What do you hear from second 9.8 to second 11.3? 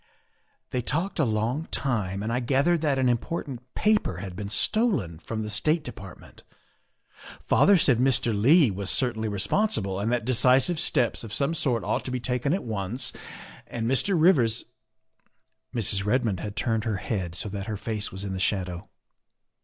123 sible and that decisive steps